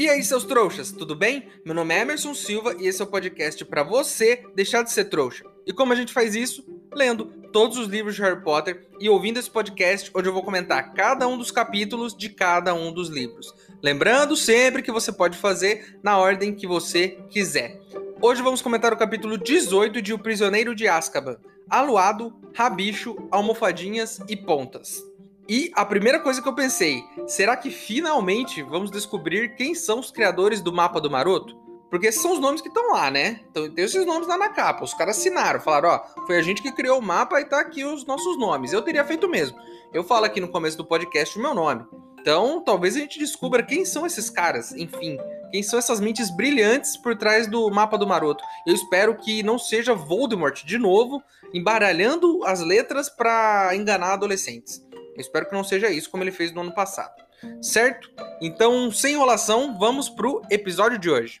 [0.00, 1.46] E aí, seus trouxas, tudo bem?
[1.62, 5.04] Meu nome é Emerson Silva e esse é o podcast para você deixar de ser
[5.04, 5.44] trouxa.
[5.66, 6.64] E como a gente faz isso?
[6.90, 10.94] Lendo todos os livros de Harry Potter e ouvindo esse podcast onde eu vou comentar
[10.94, 13.52] cada um dos capítulos de cada um dos livros.
[13.82, 17.78] Lembrando sempre que você pode fazer na ordem que você quiser.
[18.22, 21.36] Hoje vamos comentar o capítulo 18 de O Prisioneiro de Azkaban.
[21.68, 25.09] Aluado, rabicho, almofadinhas e pontas.
[25.50, 30.08] E a primeira coisa que eu pensei, será que finalmente vamos descobrir quem são os
[30.08, 31.56] criadores do mapa do Maroto?
[31.90, 33.40] Porque esses são os nomes que estão lá, né?
[33.50, 34.84] Então tem esses nomes lá na capa.
[34.84, 37.84] Os caras assinaram, falaram, ó, foi a gente que criou o mapa e tá aqui
[37.84, 38.72] os nossos nomes.
[38.72, 39.58] Eu teria feito mesmo.
[39.92, 41.84] Eu falo aqui no começo do podcast o meu nome.
[42.20, 45.18] Então, talvez a gente descubra quem são esses caras, enfim,
[45.50, 48.44] quem são essas mentes brilhantes por trás do mapa do Maroto.
[48.64, 51.20] Eu espero que não seja Voldemort de novo,
[51.52, 54.80] embaralhando as letras para enganar adolescentes.
[55.14, 57.14] Eu espero que não seja isso como ele fez no ano passado.
[57.62, 58.10] Certo?
[58.40, 61.40] Então, sem enrolação, vamos pro episódio de hoje.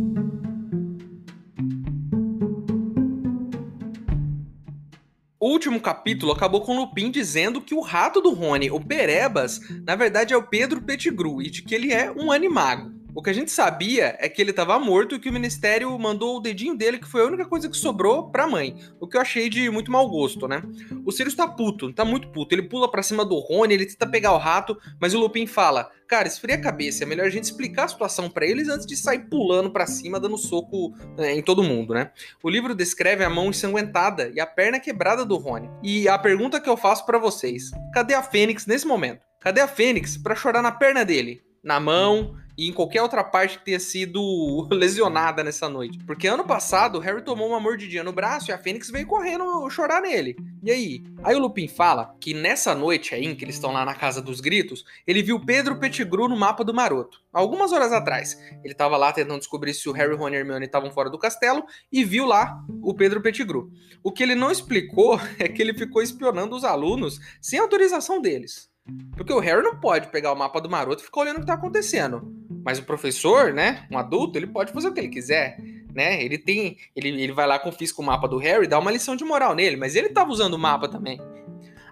[5.43, 9.95] O último capítulo acabou com Lupin dizendo que o rato do Rony, o Perebas, na
[9.95, 12.91] verdade é o Pedro Pettigrew e de que ele é um animago.
[13.13, 16.37] O que a gente sabia é que ele estava morto e que o ministério mandou
[16.37, 18.75] o dedinho dele, que foi a única coisa que sobrou pra mãe.
[18.99, 20.63] O que eu achei de muito mau gosto, né?
[21.05, 22.55] O Sirius tá puto, tá muito puto.
[22.55, 25.91] Ele pula pra cima do Rony, ele tenta pegar o rato, mas o Lupin fala:
[26.07, 28.95] Cara, esfria a cabeça, é melhor a gente explicar a situação para eles antes de
[28.95, 32.11] sair pulando para cima, dando soco é, em todo mundo, né?
[32.41, 35.69] O livro descreve a mão ensanguentada e a perna quebrada do Rony.
[35.83, 39.25] E a pergunta que eu faço para vocês: cadê a Fênix nesse momento?
[39.41, 41.41] Cadê a Fênix para chorar na perna dele?
[41.63, 45.97] Na mão, e em qualquer outra parte que tenha sido lesionada nessa noite.
[46.05, 49.67] Porque ano passado o Harry tomou uma mordidinha no braço e a Fênix veio correndo
[49.71, 50.35] chorar nele.
[50.63, 51.03] E aí?
[51.23, 54.39] Aí o Lupin fala que nessa noite aí, que eles estão lá na Casa dos
[54.39, 57.19] Gritos, ele viu Pedro Pettigrew no mapa do Maroto.
[57.33, 58.39] Algumas horas atrás.
[58.63, 61.63] Ele estava lá tentando descobrir se o Harry, Ron e Hermione estavam fora do castelo
[61.91, 63.71] e viu lá o Pedro Pettigrew.
[64.03, 68.70] O que ele não explicou é que ele ficou espionando os alunos sem autorização deles.
[69.15, 71.45] Porque o Harry não pode pegar o mapa do maroto e ficar olhando o que
[71.45, 72.33] tá acontecendo.
[72.63, 75.57] Mas o professor, né, um adulto, ele pode fazer o que ele quiser,
[75.93, 76.23] né?
[76.23, 79.23] Ele tem, ele, ele vai lá confisca o mapa do Harry, dá uma lição de
[79.23, 81.19] moral nele, mas ele tava usando o mapa também.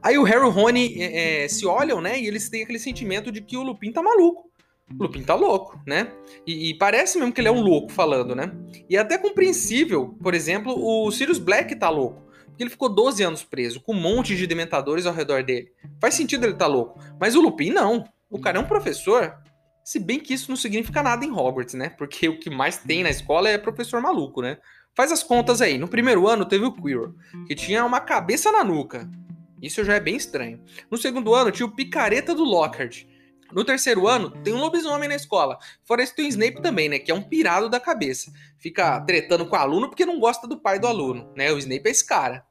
[0.02, 2.80] Aí o Harry e o Rony é, é, se olham, né, e eles têm aquele
[2.80, 4.50] sentimento de que o Lupin tá maluco.
[4.98, 6.12] O Lupin tá louco, né?
[6.48, 8.52] E, e, parece mesmo que ele é um louco falando, né?
[8.90, 12.29] E é até compreensível, por exemplo, o Sirius Black tá louco.
[12.64, 15.72] Ele ficou 12 anos preso, com um monte de dementadores ao redor dele.
[16.00, 17.00] Faz sentido ele tá louco.
[17.20, 18.06] Mas o Lupin não.
[18.30, 19.38] O cara é um professor.
[19.84, 21.90] Se bem que isso não significa nada em Hogwarts, né?
[21.90, 24.58] Porque o que mais tem na escola é professor maluco, né?
[24.96, 25.78] Faz as contas aí.
[25.78, 27.16] No primeiro ano teve o Quirrell,
[27.48, 29.10] que tinha uma cabeça na nuca.
[29.62, 30.62] Isso já é bem estranho.
[30.92, 33.06] No segundo ano tinha o picareta do Lockhart.
[33.52, 35.58] No terceiro ano, tem um lobisomem na escola.
[35.84, 37.00] Fora isso, tem o Snape também, né?
[37.00, 38.32] Que é um pirado da cabeça.
[38.60, 41.52] Fica tretando com o aluno porque não gosta do pai do aluno, né?
[41.52, 42.46] O Snape é esse cara.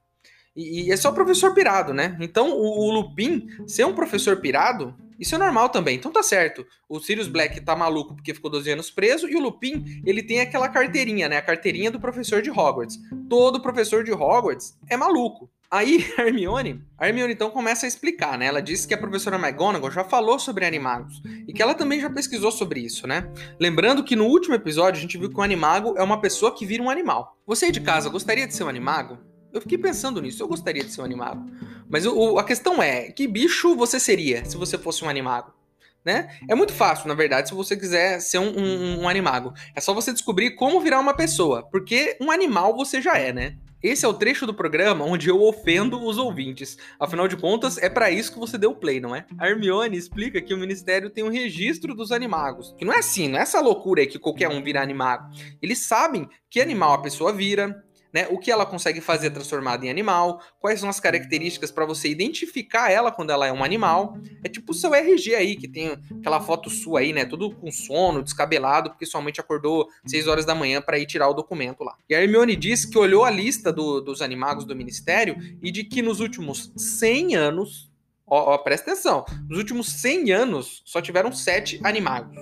[0.59, 2.17] E, e é só professor pirado, né?
[2.19, 5.95] Então o, o, Lupin ser um professor pirado, isso é normal também.
[5.95, 6.67] Então tá certo.
[6.89, 10.41] O Sirius Black tá maluco porque ficou 12 anos preso e o Lupin, ele tem
[10.41, 11.37] aquela carteirinha, né?
[11.37, 12.99] A carteirinha do professor de Hogwarts.
[13.31, 15.49] Todo professor de Hogwarts é maluco.
[15.71, 18.47] Aí a Hermione, a Hermione então começa a explicar, né?
[18.47, 22.11] Ela disse que a professora McGonagall já falou sobre animagos e que ela também já
[22.11, 23.31] pesquisou sobre isso, né?
[23.61, 26.67] Lembrando que no último episódio a gente viu que um animago é uma pessoa que
[26.67, 27.37] vira um animal.
[27.47, 29.28] Você aí de casa gostaria de ser um animago?
[29.53, 31.51] Eu fiquei pensando nisso, eu gostaria de ser um animago.
[31.89, 35.53] Mas o, a questão é, que bicho você seria se você fosse um animago?
[36.05, 36.29] Né?
[36.49, 39.53] É muito fácil, na verdade, se você quiser ser um, um, um animago.
[39.75, 43.57] É só você descobrir como virar uma pessoa, porque um animal você já é, né?
[43.81, 46.77] Esse é o trecho do programa onde eu ofendo os ouvintes.
[46.99, 49.25] Afinal de contas, é para isso que você deu play, não é?
[49.39, 52.75] A Hermione explica que o ministério tem um registro dos animagos.
[52.77, 55.31] Que não é assim, não é essa loucura aí que qualquer um vira animago.
[55.63, 58.27] Eles sabem que animal a pessoa vira, né?
[58.31, 62.91] O que ela consegue fazer transformada em animal, quais são as características para você identificar
[62.91, 64.19] ela quando ela é um animal.
[64.43, 67.25] É tipo o seu RG aí, que tem aquela foto sua aí, né?
[67.25, 71.07] Tudo com sono, descabelado, porque sua mãe te acordou 6 horas da manhã para ir
[71.07, 71.97] tirar o documento lá.
[72.09, 75.85] E a Hermione diz que olhou a lista do, dos animagos do ministério e de
[75.85, 77.91] que nos últimos 100 anos,
[78.27, 82.37] ó, ó, presta atenção, nos últimos 100 anos só tiveram 7 animagos.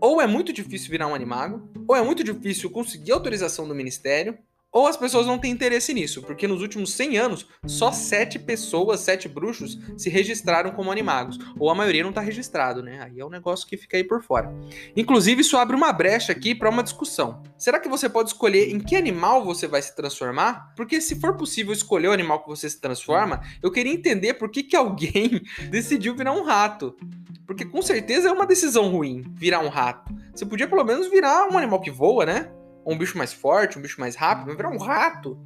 [0.00, 4.36] Ou é muito difícil virar um animago, ou é muito difícil conseguir autorização do ministério,
[4.72, 9.00] ou as pessoas não têm interesse nisso, porque nos últimos 100 anos, só sete pessoas,
[9.00, 11.38] sete bruxos, se registraram como animagos.
[11.58, 13.02] Ou a maioria não está registrado, né?
[13.02, 14.50] Aí é um negócio que fica aí por fora.
[14.96, 17.42] Inclusive, isso abre uma brecha aqui para uma discussão.
[17.58, 20.72] Será que você pode escolher em que animal você vai se transformar?
[20.74, 24.50] Porque se for possível escolher o animal que você se transforma, eu queria entender por
[24.50, 26.96] que, que alguém decidiu virar um rato.
[27.46, 30.14] Porque com certeza é uma decisão ruim virar um rato.
[30.34, 32.50] Você podia pelo menos virar um animal que voa, né?
[32.84, 35.38] Um bicho mais forte, um bicho mais rápido, vai virar um rato,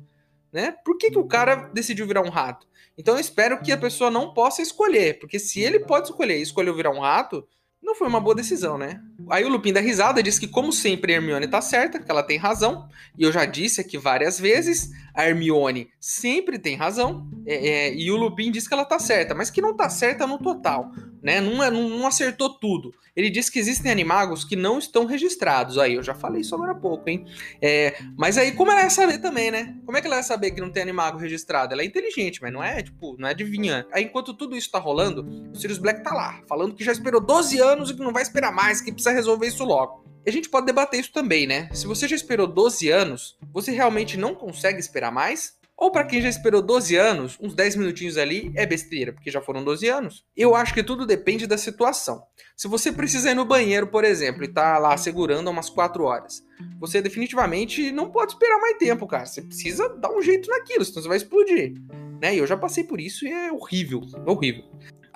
[0.53, 0.75] né?
[0.85, 2.67] Por que, que o cara decidiu virar um rato?
[2.99, 6.43] Então eu espero que a pessoa não possa escolher, porque se ele pode escolher e
[6.43, 7.47] escolheu virar um rato,
[7.83, 9.01] não foi uma boa decisão, né?
[9.31, 12.23] Aí o Lupin da risada diz que, como sempre, a Hermione tá certa, que ela
[12.23, 12.89] tem razão.
[13.17, 17.31] E eu já disse aqui várias vezes, a Hermione sempre tem razão.
[17.47, 20.27] É, é, e o Lupin diz que ela tá certa, mas que não tá certa
[20.27, 20.91] no total
[21.27, 21.41] né?
[21.41, 22.95] Não, é, não, não, acertou tudo.
[23.17, 25.77] Ele disse que existem animagos que não estão registrados.
[25.77, 27.27] Aí, eu já falei isso agora há pouco, hein?
[27.61, 29.75] É, mas aí, como ela ia saber também, né?
[29.85, 31.73] Como é que ela ia saber que não tem animago registrado?
[31.73, 33.85] Ela é inteligente, mas não é, tipo, não é adivinha.
[33.91, 37.21] Aí, enquanto tudo isso tá rolando, o Sirius Black tá lá, falando que já esperou
[37.21, 40.05] 12 anos e que não vai esperar mais, que precisa resolver isso logo.
[40.25, 41.69] E a gente pode debater isso também, né?
[41.73, 45.56] Se você já esperou 12 anos, você realmente não consegue esperar mais?
[45.79, 49.43] Ou para quem já esperou 12 anos, uns 10 minutinhos ali é besteira, porque já
[49.43, 50.25] foram 12 anos.
[50.35, 52.23] Eu acho que tudo depende da situação.
[52.57, 56.43] Se você precisa ir no banheiro, por exemplo, e tá lá segurando umas 4 horas,
[56.81, 59.27] você definitivamente não pode esperar mais tempo, cara.
[59.27, 61.75] Você precisa dar um jeito naquilo, senão você vai explodir.
[62.23, 62.35] Né?
[62.35, 64.65] E eu já passei por isso e é horrível, horrível.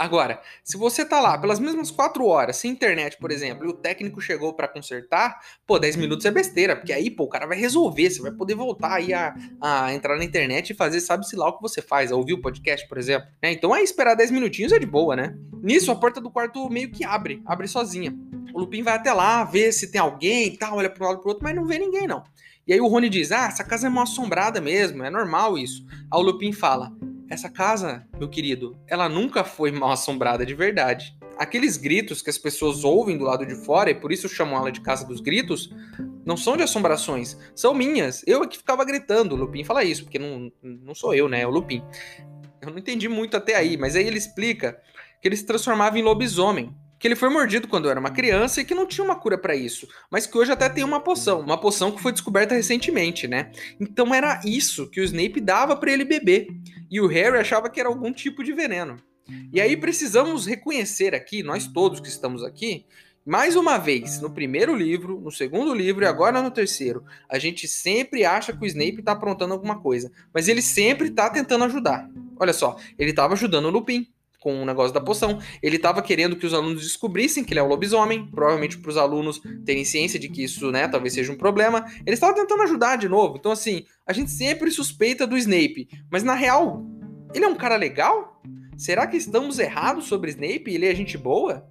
[0.01, 3.73] Agora, se você tá lá pelas mesmas 4 horas, sem internet, por exemplo, e o
[3.75, 7.59] técnico chegou para consertar, pô, 10 minutos é besteira, porque aí, pô, o cara vai
[7.59, 11.49] resolver, você vai poder voltar aí a, a entrar na internet e fazer, sabe-se lá
[11.49, 13.29] o que você faz, a ouvir o podcast, por exemplo.
[13.43, 13.53] Né?
[13.53, 15.37] Então, aí esperar 10 minutinhos é de boa, né?
[15.63, 18.17] Nisso, a porta do quarto meio que abre, abre sozinha.
[18.55, 21.29] O Lupin vai até lá, vê se tem alguém e tal, olha pro lado pro
[21.29, 22.25] outro, mas não vê ninguém, não.
[22.67, 25.85] E aí o Rony diz: Ah, essa casa é mal assombrada mesmo, é normal isso.
[26.11, 26.91] Aí o Lupin fala:
[27.31, 31.17] essa casa, meu querido, ela nunca foi mal assombrada de verdade.
[31.39, 34.73] Aqueles gritos que as pessoas ouvem do lado de fora, e por isso chamam ela
[34.73, 35.73] de Casa dos Gritos,
[36.27, 38.23] não são de assombrações, são minhas.
[38.27, 39.35] Eu é que ficava gritando.
[39.35, 41.43] O Lupin fala isso, porque não, não sou eu, né?
[41.43, 41.83] É o Lupin.
[42.61, 44.79] Eu não entendi muito até aí, mas aí ele explica
[45.23, 48.65] que ele se transformava em lobisomem que ele foi mordido quando era uma criança e
[48.65, 51.59] que não tinha uma cura para isso, mas que hoje até tem uma poção, uma
[51.59, 53.51] poção que foi descoberta recentemente, né?
[53.81, 56.49] Então era isso que o Snape dava para ele beber,
[56.91, 58.99] e o Harry achava que era algum tipo de veneno.
[59.51, 62.85] E aí precisamos reconhecer aqui, nós todos que estamos aqui,
[63.25, 67.67] mais uma vez, no primeiro livro, no segundo livro e agora no terceiro, a gente
[67.67, 72.11] sempre acha que o Snape tá aprontando alguma coisa, mas ele sempre tá tentando ajudar.
[72.39, 74.07] Olha só, ele estava ajudando o Lupin,
[74.41, 75.39] com o negócio da poção.
[75.63, 78.97] Ele estava querendo que os alunos descobrissem que ele é um lobisomem, provavelmente para os
[78.97, 81.85] alunos terem ciência de que isso, né, talvez seja um problema.
[82.07, 83.37] Ele estava tentando ajudar de novo.
[83.39, 86.85] Então, assim, a gente sempre suspeita do Snape, mas na real,
[87.35, 88.43] ele é um cara legal?
[88.77, 90.73] Será que estamos errados sobre Snape?
[90.73, 91.70] Ele é gente boa?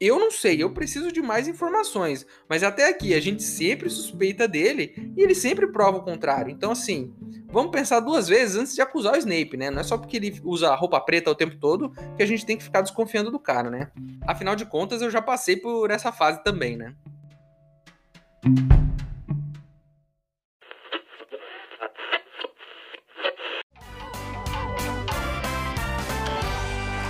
[0.00, 2.24] Eu não sei, eu preciso de mais informações.
[2.48, 6.52] Mas até aqui a gente sempre suspeita dele e ele sempre prova o contrário.
[6.52, 7.12] Então, assim,
[7.48, 9.70] vamos pensar duas vezes antes de acusar o Snape, né?
[9.70, 12.56] Não é só porque ele usa roupa preta o tempo todo que a gente tem
[12.56, 13.90] que ficar desconfiando do cara, né?
[14.24, 16.94] Afinal de contas, eu já passei por essa fase também, né?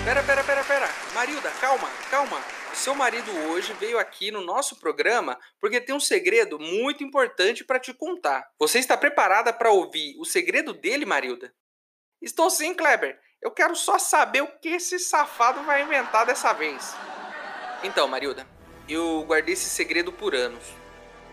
[0.09, 0.89] Pera, pera, pera, pera.
[1.13, 6.59] Marilda, calma, calma seu marido hoje veio aqui no nosso programa porque tem um segredo
[6.59, 8.49] muito importante para te contar.
[8.59, 11.53] Você está preparada para ouvir o segredo dele, Marilda?
[12.23, 13.21] Estou sim, Kleber.
[13.43, 16.95] Eu quero só saber o que esse safado vai inventar dessa vez.
[17.83, 18.47] Então, Marilda,
[18.89, 20.65] eu guardei esse segredo por anos.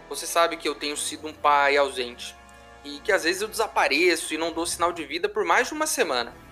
[0.09, 2.35] Você sabe que eu tenho sido um pai ausente
[2.83, 5.73] e que às vezes eu desapareço e não dou sinal de vida por mais de
[5.73, 6.44] uma semana.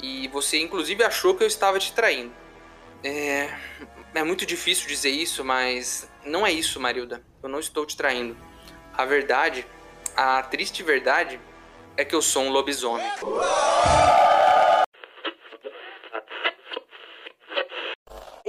[0.00, 2.32] E você inclusive achou que eu estava te traindo.
[3.04, 3.50] É,
[4.14, 7.22] é muito difícil dizer isso, mas não é isso, Marilda.
[7.42, 8.36] Eu não estou te traindo.
[8.94, 9.66] A verdade,
[10.16, 11.40] a triste verdade,
[11.96, 13.06] é que eu sou um lobisomem.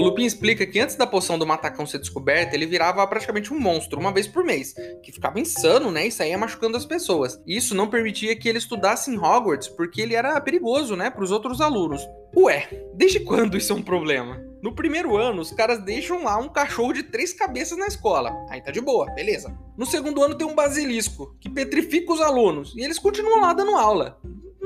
[0.00, 3.60] O Lupin explica que antes da poção do matacão ser descoberta, ele virava praticamente um
[3.60, 7.38] monstro, uma vez por mês, que ficava insano, né, e saía machucando as pessoas.
[7.46, 11.30] Isso não permitia que ele estudasse em Hogwarts, porque ele era perigoso, né, para os
[11.30, 12.00] outros alunos.
[12.34, 14.42] Ué, desde quando isso é um problema?
[14.62, 18.34] No primeiro ano, os caras deixam lá um cachorro de três cabeças na escola.
[18.48, 19.54] Aí tá de boa, beleza.
[19.76, 23.76] No segundo ano tem um basilisco, que petrifica os alunos, e eles continuam lá dando
[23.76, 24.18] aula.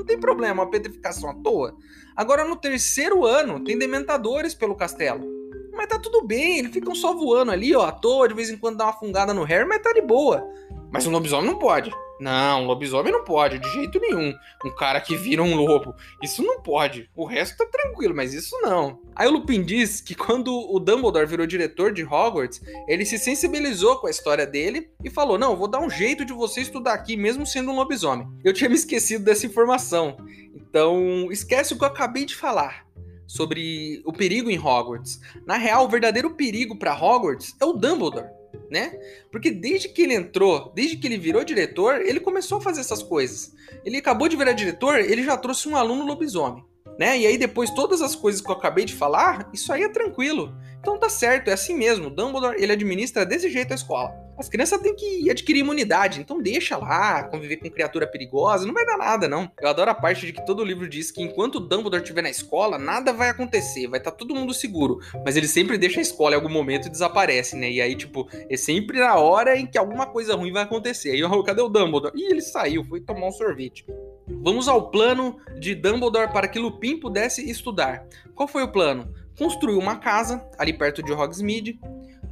[0.05, 1.75] Não tem problema, a petrificação à toa.
[2.15, 5.25] Agora, no terceiro ano, tem dementadores pelo castelo.
[5.73, 8.59] Mas tá tudo bem, eles ficam só voando ali, ó, à toa, de vez em
[8.59, 10.47] quando dá uma fungada no Harry, mas tá de boa.
[10.95, 11.91] Mas o lobisomem não pode.
[12.21, 14.33] Não, lobisomem não pode, de jeito nenhum.
[14.65, 15.93] Um cara que vira um lobo.
[16.23, 17.11] Isso não pode.
[17.17, 19.01] O resto tá tranquilo, mas isso não.
[19.13, 23.97] Aí o Lupin diz que quando o Dumbledore virou diretor de Hogwarts, ele se sensibilizou
[23.97, 27.17] com a história dele e falou: Não, vou dar um jeito de você estudar aqui,
[27.17, 28.29] mesmo sendo um lobisomem.
[28.45, 30.17] Eu tinha me esquecido dessa informação.
[30.55, 32.87] Então, esquece o que eu acabei de falar
[33.27, 35.19] sobre o perigo em Hogwarts.
[35.45, 38.99] Na real, o verdadeiro perigo para Hogwarts é o Dumbledore né?
[39.31, 43.03] Porque desde que ele entrou, desde que ele virou diretor, ele começou a fazer essas
[43.03, 43.55] coisas.
[43.85, 46.65] Ele acabou de virar diretor, ele já trouxe um aluno lobisomem,
[46.99, 47.19] né?
[47.19, 50.55] E aí depois todas as coisas que eu acabei de falar, isso aí é tranquilo.
[50.81, 52.11] Então tá certo, é assim mesmo.
[52.11, 54.24] Dumbledore, ele administra desse jeito a escola.
[54.39, 58.85] As crianças têm que adquirir imunidade, então deixa lá, conviver com criatura perigosa, não vai
[58.85, 59.51] dar nada, não.
[59.61, 62.79] Eu adoro a parte de que todo livro diz que enquanto Dumbledore estiver na escola,
[62.79, 64.99] nada vai acontecer, vai estar tá todo mundo seguro.
[65.25, 67.71] Mas ele sempre deixa a escola em algum momento e desaparece, né?
[67.71, 71.11] E aí, tipo, é sempre na hora em que alguma coisa ruim vai acontecer.
[71.11, 72.17] Aí, oh, cadê o Dumbledore?
[72.17, 73.87] Ih, ele saiu, foi tomar um sorvete.
[74.27, 78.07] Vamos ao plano de Dumbledore para que Lupin pudesse estudar.
[78.35, 79.13] Qual foi o plano?
[79.39, 81.79] Construiu uma casa ali perto de Hogsmeade,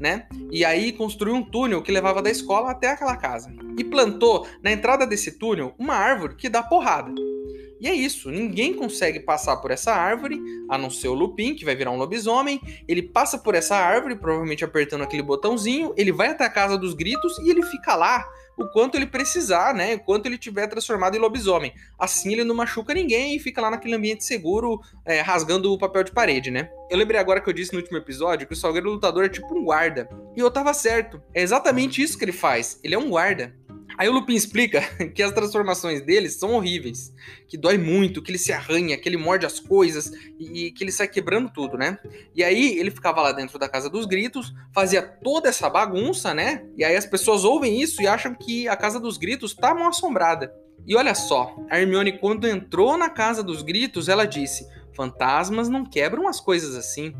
[0.02, 0.26] né?
[0.50, 3.54] E aí construiu um túnel que levava da escola até aquela casa.
[3.78, 7.12] E plantou na entrada desse túnel uma árvore que dá porrada.
[7.83, 11.65] E é isso, ninguém consegue passar por essa árvore, a não ser o Lupin, que
[11.65, 12.61] vai virar um lobisomem.
[12.87, 16.95] Ele passa por essa árvore, provavelmente apertando aquele botãozinho, ele vai até a casa dos
[16.95, 18.25] gritos e ele fica lá
[18.57, 19.95] o quanto ele precisar, né?
[19.97, 21.73] O quanto ele tiver transformado em lobisomem.
[21.99, 26.05] Assim ele não machuca ninguém e fica lá naquele ambiente seguro, é, rasgando o papel
[26.05, 26.71] de parede, né?
[26.91, 29.55] Eu lembrei agora que eu disse no último episódio que o Salgueiro Lutador é tipo
[29.55, 30.09] um guarda.
[30.37, 31.21] E eu tava certo.
[31.35, 32.79] É exatamente isso que ele faz.
[32.85, 33.55] Ele é um guarda.
[33.99, 34.81] Aí o Lupin explica
[35.15, 37.13] que as transformações dele são horríveis,
[37.47, 40.83] que dói muito, que ele se arranha, que ele morde as coisas e, e, que
[40.85, 41.99] ele sai quebrando tudo, né?
[42.35, 46.65] E aí ele ficava lá dentro da casa dos gritos, fazia toda essa bagunça, né?
[46.77, 49.89] E aí as pessoas ouvem isso e acham que a casa dos gritos tá mal
[49.89, 50.53] assombrada.
[50.87, 55.85] E olha só, a Hermione quando entrou na casa dos gritos, ela disse: "Fantasmas não
[55.85, 57.15] quebram as coisas assim".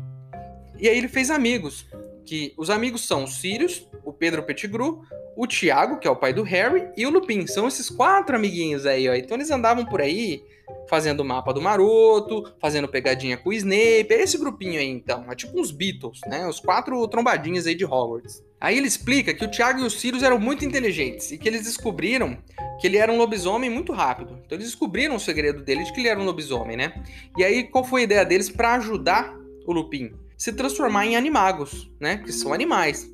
[0.79, 1.85] E aí ele fez amigos,
[2.25, 5.01] que os amigos são o Sirius, o Pedro Pettigrew,
[5.35, 7.47] o Tiago, que é o pai do Harry, e o Lupin.
[7.47, 9.13] São esses quatro amiguinhos aí, ó.
[9.13, 10.43] Então eles andavam por aí
[10.89, 14.07] fazendo o mapa do maroto, fazendo pegadinha com o Snape.
[14.09, 15.25] É esse grupinho aí, então.
[15.31, 16.47] É tipo uns Beatles, né?
[16.47, 18.43] Os quatro trombadinhos aí de Hogwarts.
[18.59, 21.63] Aí ele explica que o Tiago e o Sirius eram muito inteligentes e que eles
[21.63, 22.37] descobriram
[22.79, 24.39] que ele era um lobisomem muito rápido.
[24.45, 27.03] Então eles descobriram o segredo dele de que ele era um lobisomem, né?
[27.37, 29.35] E aí qual foi a ideia deles para ajudar
[29.65, 30.13] o Lupin?
[30.37, 32.17] Se transformar em animagos, né?
[32.17, 33.09] Que são animais.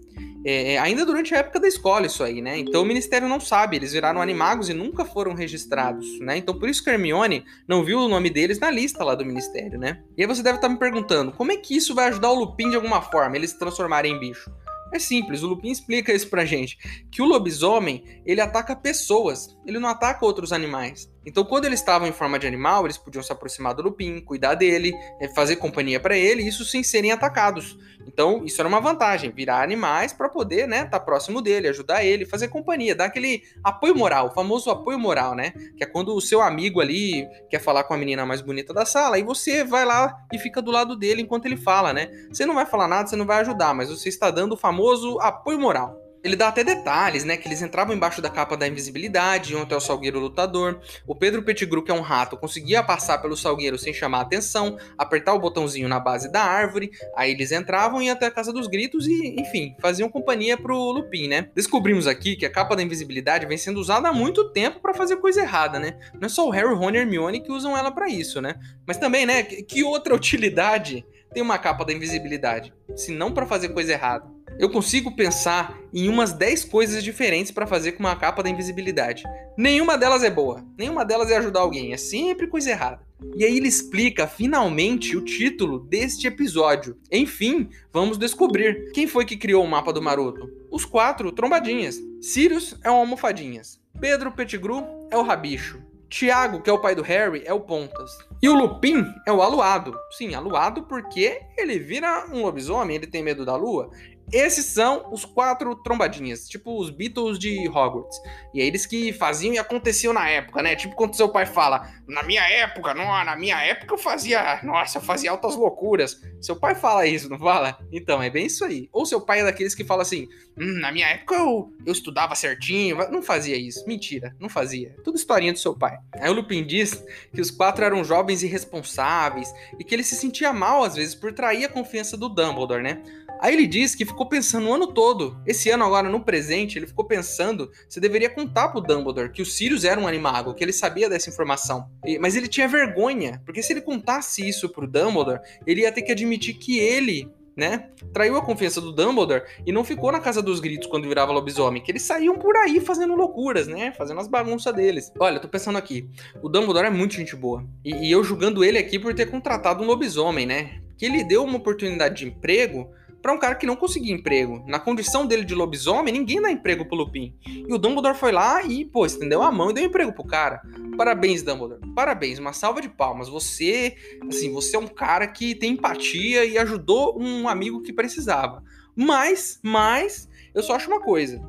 [0.46, 2.58] É, é, ainda durante a época da escola, isso aí, né?
[2.58, 6.38] Então o ministério não sabe, eles viraram animagos e nunca foram registrados, né?
[6.38, 9.78] Então por isso que Hermione não viu o nome deles na lista lá do ministério,
[9.78, 10.02] né?
[10.18, 12.70] E aí você deve estar me perguntando, como é que isso vai ajudar o Lupin
[12.70, 14.50] de alguma forma, eles se transformarem em bicho?
[14.92, 16.78] É simples, o Lupin explica isso pra gente,
[17.12, 21.12] que o lobisomem, ele ataca pessoas, ele não ataca outros animais.
[21.30, 24.56] Então, quando eles estavam em forma de animal, eles podiam se aproximar do Lupin, cuidar
[24.56, 27.78] dele, é, fazer companhia para ele, isso sem serem atacados.
[28.08, 32.04] Então, isso era uma vantagem, virar animais para poder, né, estar tá próximo dele, ajudar
[32.04, 35.52] ele, fazer companhia, dar aquele apoio moral, o famoso apoio moral, né?
[35.78, 38.84] Que é quando o seu amigo ali quer falar com a menina mais bonita da
[38.84, 42.10] sala e você vai lá e fica do lado dele enquanto ele fala, né?
[42.32, 45.20] Você não vai falar nada, você não vai ajudar, mas você está dando o famoso
[45.20, 45.99] apoio moral.
[46.24, 47.38] Ele dá até detalhes, né?
[47.38, 50.80] Que eles entravam embaixo da capa da invisibilidade, iam até o Salgueiro lutador.
[51.08, 55.34] O Pedro Pettigrew, que é um rato, conseguia passar pelo Salgueiro sem chamar atenção, apertar
[55.34, 56.92] o botãozinho na base da árvore.
[57.16, 60.92] Aí eles entravam e iam até a Casa dos Gritos e, enfim, faziam companhia pro
[60.92, 61.50] Lupin, né?
[61.56, 65.18] Descobrimos aqui que a capa da invisibilidade vem sendo usada há muito tempo para fazer
[65.18, 65.98] coisa errada, né?
[66.14, 68.56] Não é só o Harry, Ron e Hermione que usam ela para isso, né?
[68.86, 69.44] Mas também, né?
[69.44, 72.74] Que outra utilidade tem uma capa da invisibilidade?
[72.96, 74.26] Se não para fazer coisa errada.
[74.60, 79.24] Eu consigo pensar em umas 10 coisas diferentes para fazer com uma capa da invisibilidade.
[79.58, 83.00] Nenhuma delas é boa, nenhuma delas é ajudar alguém, é sempre coisa errada.
[83.38, 86.98] E aí ele explica finalmente o título deste episódio.
[87.10, 90.50] Enfim, vamos descobrir quem foi que criou o mapa do Maroto.
[90.70, 91.98] Os quatro trombadinhas.
[92.22, 93.80] Sirius é o almofadinhas.
[94.00, 95.82] Pedro Pettigrew é o rabicho.
[96.10, 98.12] Tiago, que é o pai do Harry, é o Pontas.
[98.42, 99.96] E o Lupin é o aluado.
[100.18, 103.92] Sim, aluado porque ele vira um lobisomem, ele tem medo da lua.
[104.32, 108.20] Esses são os quatro trombadinhas, tipo os Beatles de Hogwarts.
[108.54, 110.76] E é eles que faziam e aconteciam na época, né?
[110.76, 114.98] Tipo quando seu pai fala, na minha época, não, na minha época eu fazia, nossa,
[114.98, 116.22] eu fazia altas loucuras.
[116.42, 117.78] Seu pai fala isso, não fala?
[117.92, 118.90] Então, é bem isso aí.
[118.92, 122.36] Ou seu pai é daqueles que fala assim, hum, na minha época eu, eu estudava
[122.36, 122.98] certinho.
[123.10, 123.86] Não fazia isso.
[123.88, 124.96] Mentira, não fazia.
[125.04, 125.98] Tudo historinha do seu pai.
[126.14, 130.52] Aí o Lupin diz que os quatro eram jovens irresponsáveis e que ele se sentia
[130.52, 133.02] mal às vezes por trair a confiança do Dumbledore, né?
[133.40, 135.42] Aí ele diz que ficou pensando o ano todo.
[135.46, 139.46] Esse ano, agora no presente, ele ficou pensando se deveria contar pro Dumbledore que o
[139.46, 141.90] Sirius era um animago, que ele sabia dessa informação.
[142.20, 146.12] Mas ele tinha vergonha, porque se ele contasse isso pro Dumbledore, ele ia ter que
[146.12, 147.90] admitir que ele né?
[148.14, 151.84] Traiu a confiança do Dumbledore e não ficou na casa dos gritos quando virava lobisomem,
[151.84, 153.92] que eles saíam por aí fazendo loucuras, né?
[153.92, 155.12] Fazendo as bagunças deles.
[155.20, 156.10] Olha, eu tô pensando aqui,
[156.42, 157.66] o Dumbledore é muito gente boa.
[157.84, 160.82] E, e eu julgando ele aqui por ter contratado um lobisomem, né?
[160.98, 162.90] Que ele deu uma oportunidade de emprego
[163.22, 164.64] para um cara que não conseguia emprego.
[164.68, 167.36] Na condição dele de lobisomem, ninguém dá emprego pro Lupin.
[167.46, 170.62] E o Dumbledore foi lá e, pô, estendeu a mão e deu emprego pro cara.
[170.98, 171.82] Parabéns, Dumbledore.
[171.94, 173.30] Parabéns, uma salva de palmas.
[173.30, 173.96] Você,
[174.28, 178.64] assim, você é um cara que tem empatia e ajudou um amigo que precisava.
[178.96, 181.42] Mas, mas, eu só acho uma coisa.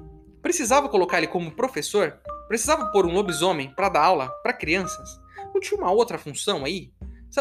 [0.42, 2.18] Precisava colocar ele como professor?
[2.48, 5.20] Precisava pôr um lobisomem para dar aula para crianças?
[5.52, 6.90] Não tinha uma outra função aí?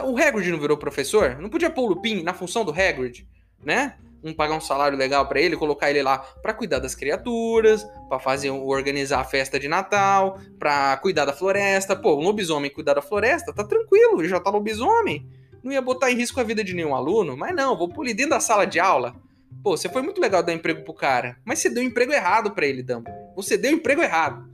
[0.04, 1.38] O Hagrid não virou professor?
[1.40, 3.28] Não podia pôr o Lupin na função do Hagrid,
[3.64, 3.98] né?
[4.24, 8.20] Um pagar um salário legal para ele, colocar ele lá para cuidar das criaturas, para
[8.20, 11.96] fazer organizar a festa de Natal, para cuidar da floresta.
[11.96, 15.28] Pô, um lobisomem cuidar da floresta, tá tranquilo, ele já tá lobisomem.
[15.64, 18.32] Não ia botar em risco a vida de nenhum aluno, mas não, vou polir dentro
[18.32, 19.16] da sala de aula.
[19.64, 22.66] Pô, você foi muito legal dar emprego pro cara, mas você deu emprego errado para
[22.66, 23.10] ele, Dumbo.
[23.36, 24.49] Você deu emprego errado.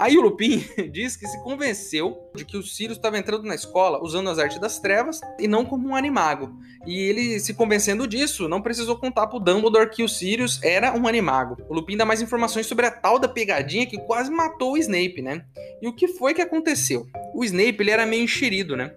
[0.00, 4.02] Aí o Lupin diz que se convenceu de que o Sirius estava entrando na escola
[4.02, 6.58] usando as artes das trevas e não como um animago.
[6.86, 11.06] E ele, se convencendo disso, não precisou contar pro Dumbledore que o Sirius era um
[11.06, 11.58] animago.
[11.68, 15.20] O Lupin dá mais informações sobre a tal da pegadinha que quase matou o Snape,
[15.20, 15.44] né?
[15.82, 17.06] E o que foi que aconteceu?
[17.34, 18.92] O Snape, ele era meio enxerido, né?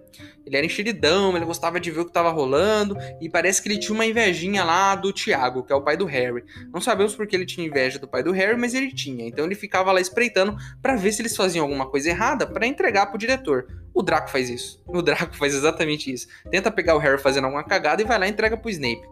[0.46, 3.78] Ele era enxeridão, ele gostava de ver o que estava rolando, e parece que ele
[3.78, 6.44] tinha uma invejinha lá do Tiago, que é o pai do Harry.
[6.72, 9.26] Não sabemos porque ele tinha inveja do pai do Harry, mas ele tinha.
[9.26, 13.06] Então ele ficava lá espreitando para ver se eles faziam alguma coisa errada para entregar
[13.06, 13.66] pro diretor.
[13.94, 14.82] O Draco faz isso.
[14.86, 16.26] O Draco faz exatamente isso.
[16.50, 19.02] Tenta pegar o Harry fazendo alguma cagada e vai lá e entrega pro Snape.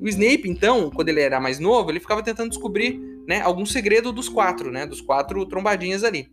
[0.00, 4.12] O Snape, então, quando ele era mais novo, ele ficava tentando descobrir, né, algum segredo
[4.12, 6.28] dos quatro, né, dos quatro trombadinhas ali.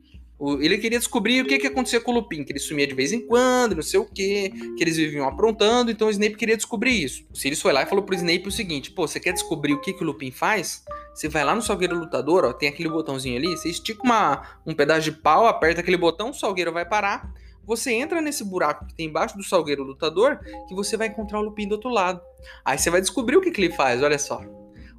[0.62, 3.12] Ele queria descobrir o que, que acontecia com o Lupin, que ele sumia de vez
[3.12, 6.92] em quando, não sei o que, que eles viviam aprontando, então o Snape queria descobrir
[6.92, 7.26] isso.
[7.34, 9.82] O Sirius foi lá e falou pro Snape o seguinte: pô, você quer descobrir o
[9.82, 10.84] que, que o Lupin faz?
[11.14, 14.74] Você vai lá no salgueiro lutador, ó, tem aquele botãozinho ali, você estica uma, um
[14.74, 17.30] pedaço de pau, aperta aquele botão, o salgueiro vai parar.
[17.66, 21.44] Você entra nesse buraco que tem embaixo do salgueiro lutador, que você vai encontrar o
[21.44, 22.22] Lupin do outro lado.
[22.66, 24.42] Aí você vai descobrir o que, que ele faz, olha só.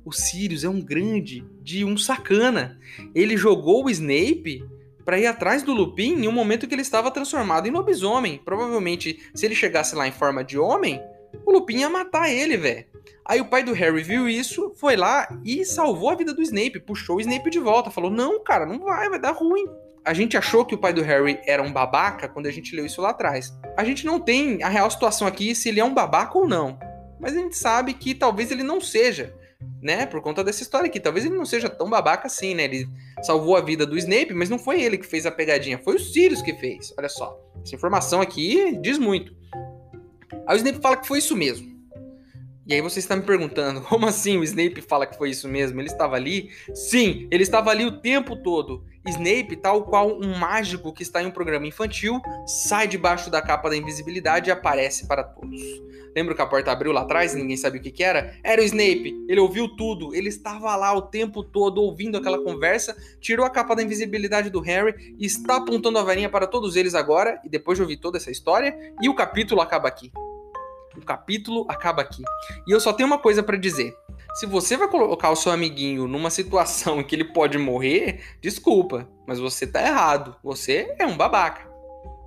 [0.05, 2.79] O Sirius é um grande de um sacana.
[3.15, 4.65] Ele jogou o Snape
[5.11, 8.41] para ir atrás do Lupin em um momento que ele estava transformado em lobisomem.
[8.45, 11.03] Provavelmente, se ele chegasse lá em forma de homem,
[11.45, 12.87] o Lupin ia matar ele, velho.
[13.27, 16.79] Aí o pai do Harry viu isso, foi lá e salvou a vida do Snape,
[16.79, 19.67] puxou o Snape de volta, falou: "Não, cara, não vai, vai dar ruim".
[20.05, 22.87] A gente achou que o pai do Harry era um babaca quando a gente leu
[22.87, 23.53] isso lá atrás.
[23.77, 26.79] A gente não tem a real situação aqui se ele é um babaca ou não.
[27.19, 29.35] Mas a gente sabe que talvez ele não seja
[29.83, 30.07] né?
[30.07, 31.01] Por conta dessa história aqui.
[31.01, 32.65] Talvez ele não seja tão babaca assim, né?
[32.65, 32.89] Ele
[33.23, 36.01] salvou a vida do Snape, mas não foi ele que fez a pegadinha, foi o
[36.01, 36.93] Sirius que fez.
[36.99, 37.39] Olha só.
[37.65, 39.35] Essa informação aqui diz muito.
[40.47, 41.70] Aí o Snape fala que foi isso mesmo.
[42.71, 45.81] E aí você está me perguntando, como assim o Snape fala que foi isso mesmo?
[45.81, 46.51] Ele estava ali?
[46.73, 48.85] Sim, ele estava ali o tempo todo.
[49.09, 53.69] Snape, tal qual um mágico que está em um programa infantil, sai debaixo da capa
[53.69, 55.61] da invisibilidade e aparece para todos.
[56.15, 58.39] Lembra que a porta abriu lá atrás e ninguém sabia o que, que era?
[58.45, 59.17] Era o Snape.
[59.29, 60.15] Ele ouviu tudo.
[60.15, 64.61] Ele estava lá o tempo todo ouvindo aquela conversa, tirou a capa da invisibilidade do
[64.61, 67.41] Harry e está apontando a varinha para todos eles agora.
[67.45, 70.13] E depois de ouvir toda essa história, e o capítulo acaba aqui.
[70.97, 72.23] O capítulo acaba aqui.
[72.67, 73.97] E eu só tenho uma coisa para dizer.
[74.35, 79.09] Se você vai colocar o seu amiguinho numa situação em que ele pode morrer, desculpa,
[79.27, 80.37] mas você tá errado.
[80.43, 81.69] Você é um babaca,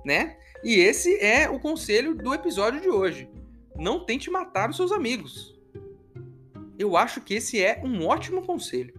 [0.04, 0.36] né?
[0.62, 3.28] E esse é o conselho do episódio de hoje.
[3.76, 5.54] Não tente matar os seus amigos.
[6.78, 8.94] Eu acho que esse é um ótimo conselho.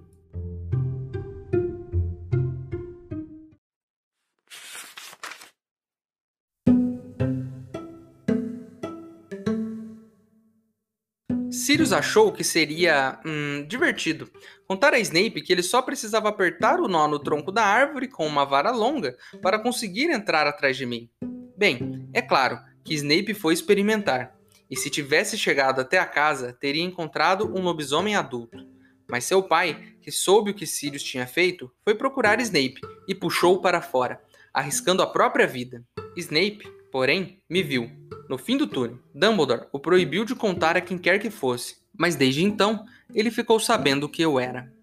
[11.98, 14.30] Achou que seria hum, divertido
[14.68, 18.26] contar a Snape que ele só precisava apertar o nó no tronco da árvore com
[18.26, 21.10] uma vara longa para conseguir entrar atrás de mim.
[21.58, 24.36] Bem, é claro que Snape foi experimentar,
[24.70, 28.58] e se tivesse chegado até a casa, teria encontrado um lobisomem adulto.
[29.10, 33.62] Mas seu pai, que soube o que Sirius tinha feito, foi procurar Snape e puxou-o
[33.62, 34.20] para fora,
[34.54, 35.84] arriscando a própria vida.
[36.18, 37.92] Snape, porém, me viu.
[38.30, 42.16] No fim do túnel, Dumbledore o proibiu de contar a quem quer que fosse, mas
[42.16, 44.74] desde então ele ficou sabendo que eu era.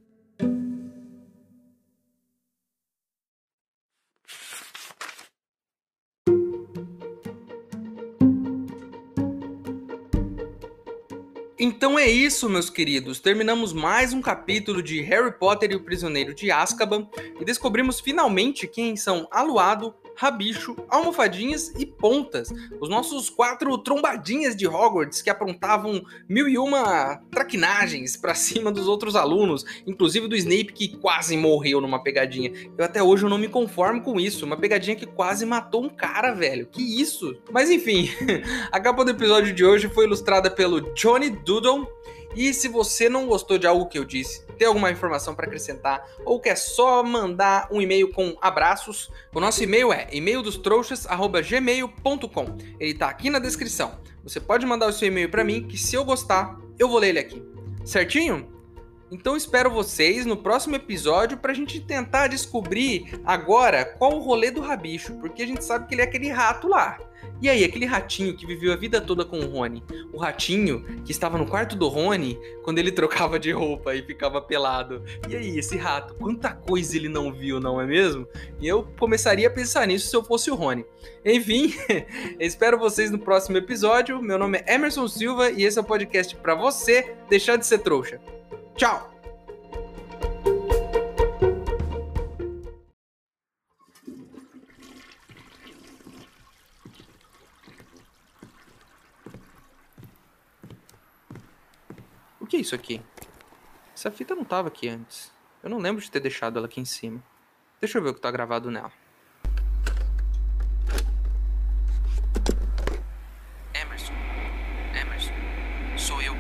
[11.59, 13.20] Então é isso, meus queridos.
[13.20, 17.09] Terminamos mais um capítulo de Harry Potter e o Prisioneiro de Azkaban
[17.40, 24.66] e descobrimos finalmente quem são Aluado, Rabicho, Almofadinhas e Pontas, os nossos quatro trombadinhas de
[24.66, 30.72] Hogwarts que aprontavam mil e uma traquinagens para cima dos outros alunos, inclusive do Snape
[30.72, 32.53] que quase morreu numa pegadinha.
[32.77, 35.88] Eu até hoje eu não me conformo com isso, uma pegadinha que quase matou um
[35.88, 36.66] cara, velho.
[36.66, 37.37] Que isso?
[37.51, 38.11] Mas enfim,
[38.70, 41.87] a capa do episódio de hoje foi ilustrada pelo Johnny Doodle
[42.35, 46.07] e se você não gostou de algo que eu disse, tem alguma informação para acrescentar
[46.25, 52.59] ou quer só mandar um e-mail com abraços, o nosso e-mail é e-maildostrouxas@gmail.com.
[52.79, 54.01] Ele tá aqui na descrição.
[54.23, 57.09] Você pode mandar o seu e-mail para mim que se eu gostar, eu vou ler
[57.09, 57.42] ele aqui.
[57.85, 58.52] Certinho?
[59.12, 64.51] Então espero vocês no próximo episódio para a gente tentar descobrir agora qual o rolê
[64.51, 66.98] do Rabicho, porque a gente sabe que ele é aquele rato lá.
[67.42, 71.12] E aí, aquele ratinho que viveu a vida toda com o Rony, o ratinho que
[71.12, 75.05] estava no quarto do Rony quando ele trocava de roupa e ficava pelado.
[75.29, 78.27] E aí, esse rato, quanta coisa ele não viu, não é mesmo?
[78.61, 80.87] E eu começaria a pensar nisso se eu fosse o Rony.
[81.22, 81.75] Enfim,
[82.40, 84.22] espero vocês no próximo episódio.
[84.22, 87.81] Meu nome é Emerson Silva e esse é o podcast para você deixar de ser
[87.81, 88.18] trouxa.
[88.76, 89.11] Tchau!
[102.40, 103.00] O que é isso aqui?
[103.94, 105.32] Essa fita não estava aqui antes.
[105.62, 107.22] Eu não lembro de ter deixado ela aqui em cima.
[107.80, 108.92] Deixa eu ver o que está gravado nela.
[113.72, 114.12] Emerson.
[114.92, 115.32] Emerson.
[115.96, 116.35] Sou eu.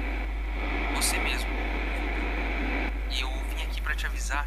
[0.96, 1.50] Você mesmo.
[3.10, 4.46] E eu vim aqui para te avisar.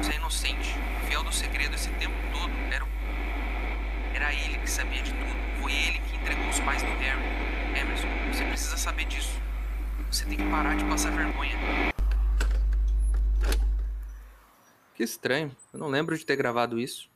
[0.00, 0.74] Você é inocente.
[1.06, 2.52] Fiel do segredo esse tempo todo.
[2.72, 2.88] Era o...
[4.14, 5.60] Era ele que sabia de tudo.
[5.60, 7.22] Foi ele que entregou os pais do Harry.
[7.78, 9.38] Emerson, você precisa saber disso.
[10.10, 11.58] Você tem que parar de passar vergonha.
[14.94, 15.54] Que estranho.
[15.72, 17.10] Eu não lembro de ter gravado isso.